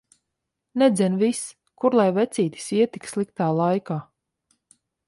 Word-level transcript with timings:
Nedzen 0.81 1.17
vis! 1.23 1.41
Kur 1.83 1.99
lai 2.01 2.09
vecītis 2.17 2.73
iet 2.79 2.91
tik 2.97 3.09
sliktā 3.13 3.53
laika. 3.63 4.01